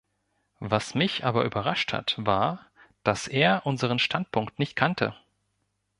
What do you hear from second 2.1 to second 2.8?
war,